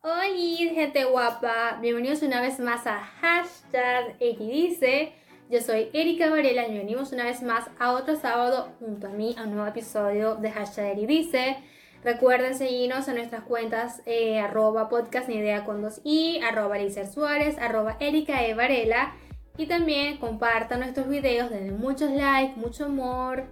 [0.00, 5.12] Hola gente guapa, bienvenidos una vez más a Hashtag Dice.
[5.50, 9.34] Yo soy Erika Varela y venimos una vez más a otro sábado junto a mí
[9.36, 11.56] a un nuevo episodio de Hashtag Dice.
[12.04, 16.76] Recuerden seguirnos en nuestras cuentas eh, arroba podcast ni idea con dos i, arroba
[17.12, 18.54] Suárez, arroba Erika e.
[18.54, 19.16] Varela
[19.56, 23.46] y también compartan nuestros videos, denle muchos likes, mucho amor,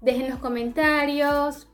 [0.00, 1.68] dejen los comentarios,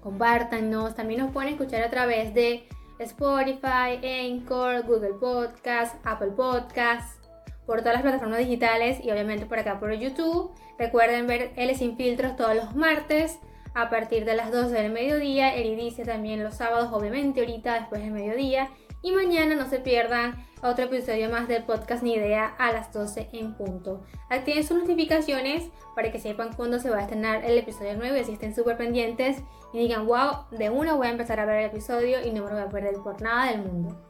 [0.00, 2.66] compártanos, también nos pueden escuchar a través de
[2.98, 7.22] Spotify, Anchor, Google Podcast, Apple Podcast,
[7.66, 10.50] por todas las plataformas digitales y obviamente por acá por YouTube.
[10.78, 13.38] Recuerden ver L sin filtros todos los martes
[13.74, 15.54] a partir de las 12 del mediodía.
[15.54, 18.70] Eridice también los sábados, obviamente, ahorita después del mediodía.
[19.02, 23.28] Y mañana no se pierdan otro episodio más del podcast Ni Idea a las 12
[23.32, 24.02] en punto.
[24.28, 28.20] Activen sus notificaciones para que sepan cuándo se va a estrenar el episodio nuevo y
[28.20, 31.66] así estén súper pendientes y digan, wow, de una voy a empezar a ver el
[31.66, 34.07] episodio y no me lo voy a perder por nada del mundo.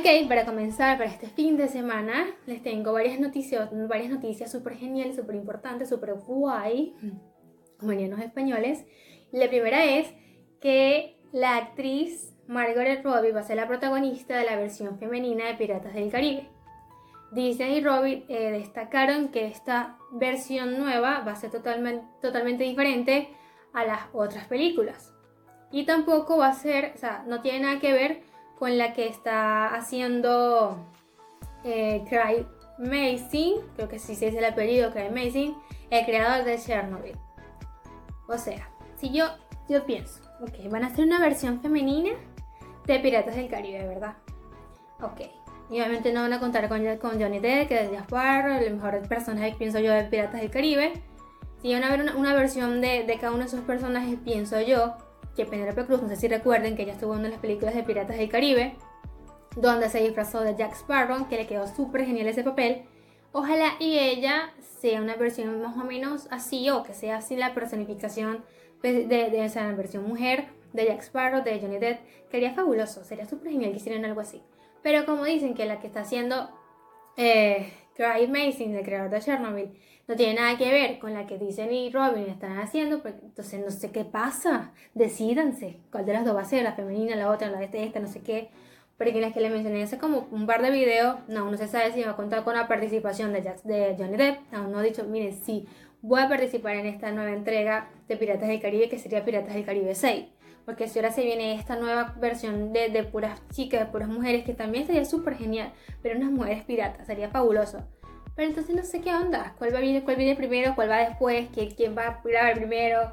[0.00, 4.76] Ok, para comenzar, para este fin de semana, les tengo varias noticias, varias noticias súper
[4.76, 6.96] geniales, súper importantes, súper guay,
[7.78, 8.86] como dirían los españoles.
[9.30, 10.08] La primera es
[10.58, 15.54] que la actriz Margaret Robbie va a ser la protagonista de la versión femenina de
[15.56, 16.48] Piratas del Caribe.
[17.32, 23.28] Disney y Robbie eh, destacaron que esta versión nueva va a ser totalmente, totalmente diferente
[23.74, 25.12] a las otras películas.
[25.70, 28.29] Y tampoco va a ser, o sea, no tiene nada que ver
[28.60, 30.76] con la que está haciendo
[31.64, 32.46] eh, Cry
[32.78, 35.56] Mason, creo que sí se dice el apellido Cry Mason,
[35.88, 37.16] el creador de Chernobyl.
[38.28, 39.24] O sea, si yo,
[39.66, 42.10] yo pienso, ok, van a hacer una versión femenina
[42.86, 44.16] de Piratas del Caribe, ¿verdad?
[45.00, 45.22] Ok.
[45.70, 46.84] Y obviamente no van a contar con,
[47.18, 50.92] Johnny Depp, que es Jack el mejor personaje que pienso yo de Piratas del Caribe.
[51.62, 54.96] Si van a ver una, versión de, de cada uno de esos personajes, pienso yo,
[55.36, 57.74] que Penelope Cruz, no sé si recuerden que ella estuvo en una de las películas
[57.74, 58.76] de Piratas del Caribe,
[59.56, 62.82] donde se disfrazó de Jack Sparrow, que le quedó súper genial ese papel.
[63.32, 67.54] Ojalá y ella sea una versión más o menos así, o que sea así la
[67.54, 68.44] personificación
[68.80, 72.00] pues, de, de, esa versión mujer de Jack Sparrow, de Johnny Depp.
[72.30, 74.42] Sería fabuloso, sería súper genial que hicieran algo así.
[74.82, 76.50] Pero como dicen que la que está haciendo
[77.16, 79.72] eh, Cry Mason, el creador de Chernobyl,
[80.10, 83.64] no tiene nada que ver con la que Disney y Robin están haciendo, pues, entonces
[83.64, 87.30] no sé qué pasa, decidanse, cuál de las dos va a ser, la femenina, la
[87.30, 88.50] otra, la de este, esta, no sé qué,
[88.98, 91.92] porque las que le mencioné hace como un par de videos, no, no se sabe
[91.92, 95.04] si va a contar con la participación de, de Johnny Depp, aún no he dicho,
[95.04, 95.68] miren, sí,
[96.02, 99.64] voy a participar en esta nueva entrega de Piratas del Caribe, que sería Piratas del
[99.64, 100.26] Caribe 6,
[100.64, 104.42] porque si ahora se viene esta nueva versión de, de puras chicas, de puras mujeres,
[104.42, 105.72] que también sería súper genial,
[106.02, 107.86] pero unas mujeres piratas, sería fabuloso.
[108.40, 109.54] Pero entonces no sé qué onda.
[109.58, 110.74] ¿Cuál, va viene, cuál viene primero?
[110.74, 111.50] ¿Cuál va después?
[111.52, 113.12] ¿Quién, quién va a grabar primero?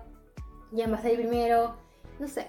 [0.71, 1.75] ¿Quién va a salir primero?
[2.17, 2.47] No sé.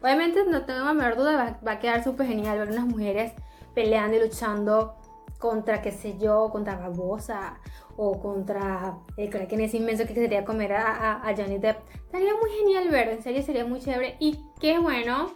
[0.00, 3.34] Obviamente no tengo la menor duda, va, a quedar súper genial ver unas mujeres
[3.74, 4.96] peleando y luchando
[5.38, 7.58] contra, qué sé yo, contra Barbosa
[7.98, 11.76] o contra el en ese inmenso que quería comer a, a, Johnny Depp.
[12.10, 15.32] Sería muy genial ver, en serio sería muy chévere y qué bueno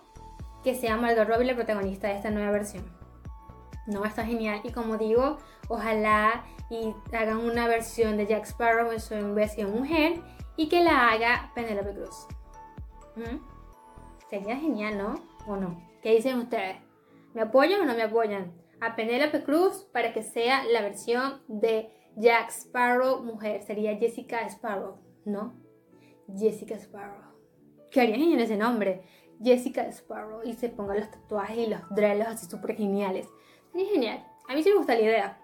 [0.65, 2.87] que sea Margot Robbie la protagonista de esta nueva versión.
[3.87, 5.37] No, está genial y como digo,
[5.69, 10.22] ojalá y hagan una versión de Jack Sparrow en su versión mujer
[10.56, 12.27] y que la haga Penelope Cruz.
[13.15, 13.37] ¿Mm?
[14.31, 15.15] Sería genial, ¿no?
[15.47, 15.87] ¿O no?
[16.00, 16.78] ¿Qué dicen ustedes?
[17.34, 18.55] ¿Me apoyan o no me apoyan?
[18.81, 23.62] A Penelope Cruz para que sea la versión de Jack Sparrow mujer.
[23.62, 24.97] Sería Jessica Sparrow,
[25.27, 25.54] ¿no?
[26.34, 27.34] Jessica Sparrow.
[27.91, 29.03] ¿Qué haría genial ese nombre?
[29.44, 30.41] Jessica Sparrow.
[30.43, 33.28] Y se pongan los tatuajes y los drelos así súper geniales.
[33.72, 34.27] Sería genial.
[34.49, 35.41] A mí sí me gusta la idea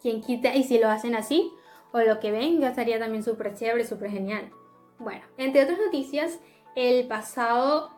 [0.00, 1.52] quien quita y si lo hacen así
[1.92, 4.50] o lo que venga estaría también súper chévere, súper genial.
[4.98, 6.38] Bueno, entre otras noticias,
[6.74, 7.96] el pasado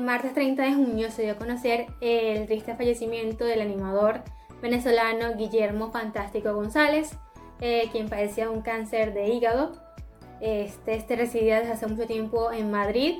[0.00, 4.22] martes 30 de junio se dio a conocer el triste fallecimiento del animador
[4.62, 7.16] venezolano Guillermo Fantástico González,
[7.60, 9.72] eh, quien padecía un cáncer de hígado.
[10.40, 13.16] Este, este residía desde hace mucho tiempo en Madrid.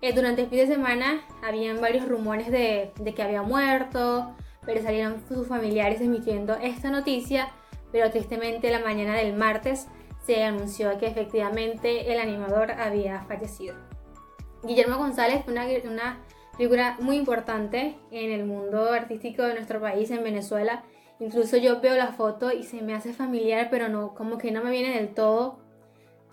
[0.00, 4.34] Eh, durante el fin de semana habían varios rumores de, de que había muerto,
[4.66, 7.48] pero salieron sus familiares emitiendo esta noticia,
[7.92, 9.86] pero tristemente la mañana del martes
[10.26, 13.76] se anunció que efectivamente el animador había fallecido.
[14.64, 16.18] Guillermo González fue una, una
[16.58, 20.82] figura muy importante en el mundo artístico de nuestro país, en Venezuela.
[21.20, 24.62] Incluso yo veo la foto y se me hace familiar, pero no, como que no
[24.62, 25.64] me viene del todo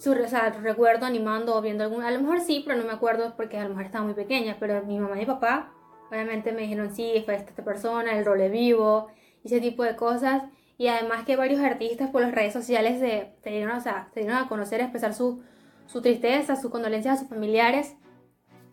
[0.03, 2.91] su o sea, recuerdo animando o viendo algún, a lo mejor sí, pero no me
[2.91, 5.71] acuerdo porque a lo mejor estaba muy pequeña, pero mi mamá y mi papá
[6.13, 9.07] obviamente me dijeron sí, fue esta persona, el role vivo,
[9.43, 10.43] ese tipo de cosas,
[10.77, 14.21] y además que varios artistas por las redes sociales se, se dieron, o sea, se
[14.21, 15.43] dieron a conocer, a expresar su,
[15.85, 17.95] su tristeza, sus condolencias a sus familiares,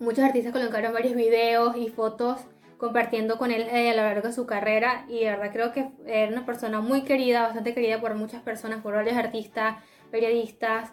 [0.00, 2.40] muchos artistas colocaron varios videos y fotos
[2.78, 5.04] compartiendo con él eh, a lo largo de su carrera.
[5.08, 8.82] Y de verdad creo que era una persona muy querida, bastante querida por muchas personas,
[8.82, 9.76] por varios artistas,
[10.10, 10.90] periodistas,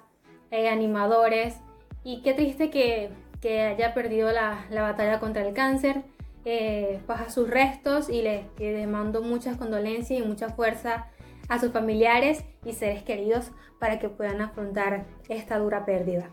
[0.52, 1.56] eh, animadores.
[2.04, 3.10] Y qué triste que,
[3.42, 6.04] que haya perdido la, la, batalla contra el cáncer.
[6.50, 11.08] Eh, baja sus restos y le, le mando muchas condolencias y mucha fuerza
[11.50, 13.52] a sus familiares y seres queridos
[13.82, 16.30] para que puedan afrontar esta dura pérdida.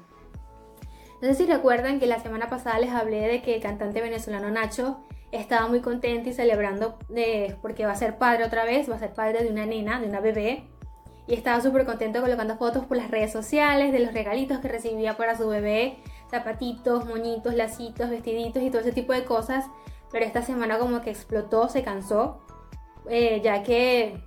[1.21, 4.53] No sé si recuerdan que la semana pasada les hablé de que el cantante venezolano
[4.53, 5.01] Nacho
[5.33, 9.01] estaba muy contento y celebrando eh, porque va a ser padre otra vez, va a
[9.01, 10.63] ser padre de una nena, de una bebé
[11.27, 15.17] y estaba súper contento colocando fotos por las redes sociales de los regalitos que recibía
[15.17, 15.97] para su bebé,
[16.31, 19.65] zapatitos, moñitos, lacitos, vestiditos y todo ese tipo de cosas.
[20.15, 22.47] Pero esta semana como que explotó, se cansó,
[23.11, 24.23] eh, ya que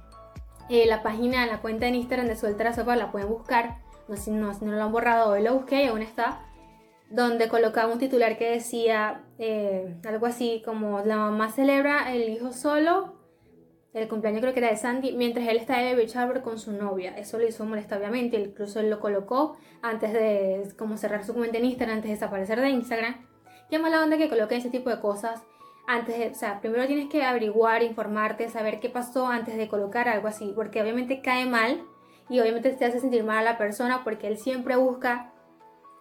[0.69, 3.77] eh, la página, la cuenta en Instagram de Suelta la Sopa la pueden buscar.
[4.09, 6.41] No sé si no, no, lo han borrado, hoy lo busqué y aún está.
[7.09, 12.51] Donde colocaba un titular que decía eh, algo así como la mamá celebra el hijo
[12.51, 13.13] solo
[13.93, 16.73] el cumpleaños creo que era de Sandy, mientras él está de baby shower con su
[16.73, 17.17] novia.
[17.17, 18.37] Eso lo hizo molesta, obviamente.
[18.37, 22.59] Incluso él lo colocó antes de como cerrar su cuenta en Instagram, antes de desaparecer
[22.59, 23.25] de Instagram.
[23.69, 25.43] Qué mala onda que coloquen ese tipo de cosas
[25.87, 30.07] antes de, o sea, primero tienes que averiguar, informarte, saber qué pasó antes de colocar
[30.09, 31.83] algo así, porque obviamente cae mal
[32.29, 35.31] y obviamente te hace sentir mal a la persona porque él siempre busca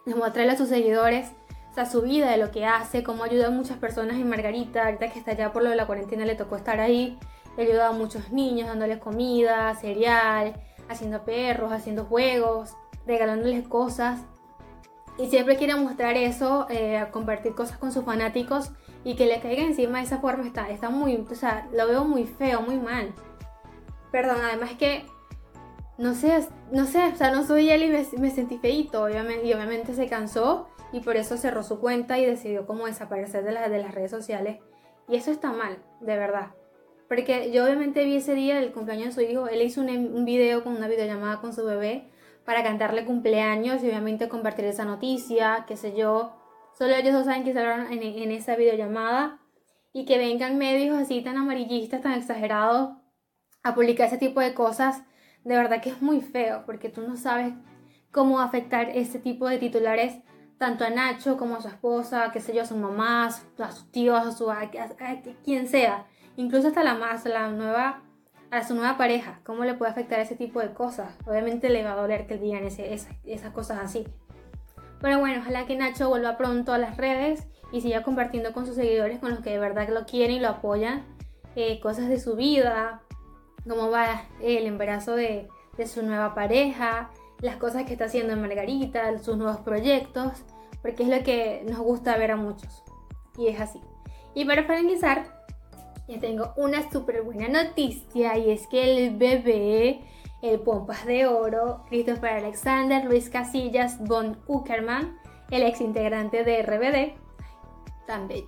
[0.05, 1.31] mostrarle a sus seguidores
[1.71, 4.85] o sea, su vida, de lo que hace, cómo ayuda a muchas personas y Margarita,
[4.85, 7.19] ahorita que está allá por lo de la cuarentena le tocó estar ahí,
[7.57, 10.53] He ayudado a muchos niños dándoles comida, cereal,
[10.89, 12.75] haciendo perros, haciendo juegos,
[13.07, 14.21] regalándoles cosas.
[15.17, 18.71] Y siempre quiere mostrar eso, eh, compartir cosas con sus fanáticos
[19.07, 22.03] y que le caiga encima de esa forma está, está muy, o sea, lo veo
[22.03, 23.13] muy feo, muy mal.
[24.11, 25.05] Perdón, además que,
[25.97, 29.53] no sé, no sé, o sea, no soy él y me, sentí feito, obviamente, y
[29.53, 33.79] obviamente se cansó y por eso cerró su cuenta y decidió como desaparecer de, de
[33.79, 34.57] las redes sociales.
[35.07, 36.47] Y eso está mal, de verdad.
[37.07, 40.65] Porque yo obviamente vi ese día el cumpleaños de su hijo, él hizo un, video
[40.65, 42.09] con una videollamada con su bebé
[42.43, 46.33] para cantarle cumpleaños y obviamente compartir esa noticia, qué sé yo.
[46.77, 49.39] Solo ellos dos saben que salieron en, en esa videollamada
[49.93, 52.91] y que vengan medios así tan amarillistas, tan exagerados
[53.63, 55.03] a publicar ese tipo de cosas,
[55.43, 57.53] de verdad que es muy feo porque tú no sabes
[58.11, 60.17] cómo afectar ese tipo de titulares
[60.59, 63.91] tanto a Nacho como a su esposa, qué sé yo, a su mamá, a sus
[63.91, 64.69] tíos, a, su, a
[65.43, 66.93] quien sea incluso hasta la
[67.25, 68.03] la nueva,
[68.51, 71.17] a su nueva pareja, cómo le puede afectar ese tipo de cosas.
[71.25, 74.05] Obviamente le va a doler que digan esas cosas así.
[75.01, 78.75] Pero bueno, ojalá que Nacho vuelva pronto a las redes y siga compartiendo con sus
[78.75, 81.05] seguidores, con los que de verdad lo quieren y lo apoyan,
[81.55, 83.01] eh, cosas de su vida,
[83.67, 85.47] cómo va el embarazo de,
[85.85, 90.31] su nueva pareja, las cosas que está haciendo en Margarita, sus nuevos proyectos,
[90.81, 92.83] porque es lo que nos gusta ver a muchos.
[93.37, 93.79] Y es así.
[94.33, 95.45] Y para finalizar,
[96.07, 100.01] les tengo una súper buena noticia y es que el bebé,
[100.41, 105.17] el Pompas de Oro, Christopher Alexander Luis Casillas von Uckerman,
[105.49, 107.17] el ex integrante de RBD,
[108.05, 108.47] tan bello,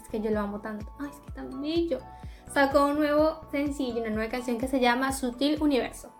[0.00, 1.98] es que yo lo amo tanto, ay, es que tan bello,
[2.52, 6.12] sacó un nuevo sencillo, una nueva canción que se llama Sutil Universo.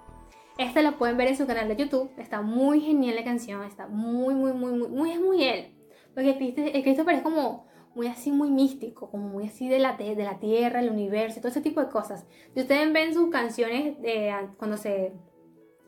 [0.58, 3.86] Esta la pueden ver en su canal de YouTube, está muy genial la canción, está
[3.86, 5.74] muy, muy, muy, muy, muy, es muy él.
[6.14, 6.36] Porque
[6.82, 10.80] Christopher es como muy así, muy místico, como muy así de la, de, la tierra,
[10.80, 12.24] el universo, todo ese tipo de cosas.
[12.54, 15.12] Si ustedes ven sus canciones de, cuando se...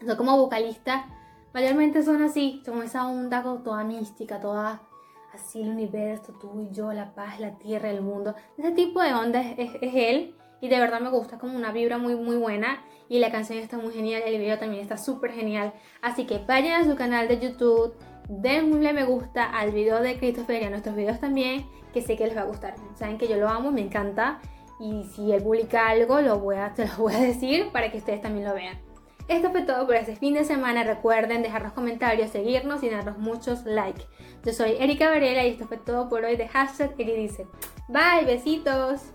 [0.05, 1.07] son como vocalista,
[1.55, 4.83] mayormente son así, son esa onda toda mística, toda
[5.33, 8.35] así el universo, tú y yo, la paz, la tierra, el mundo.
[8.59, 11.99] Ese tipo de onda es, es, él y de verdad me gusta, como una vibra
[11.99, 15.73] muy muy buena y la canción está muy genial, el video también está súper genial.
[16.01, 17.95] Así que vayan a su canal de YouTube,
[18.41, 22.27] denle me gusta al video de Christopher y a nuestros videos también, que sé que
[22.27, 22.75] les va a gustar.
[22.95, 24.41] Saben que yo lo amo, me encanta.
[24.81, 27.99] Y si él publica algo, lo voy a, te lo voy a decir para que
[27.99, 28.79] ustedes también lo vean.
[29.29, 30.83] Esto fue todo por este fin de semana.
[30.83, 34.05] Recuerden dejar los comentarios, seguirnos y darnos muchos likes.
[34.45, 37.47] Yo soy Erika Varela y esto fue todo por hoy de Hashtag Dice
[37.89, 39.13] Bye, besitos.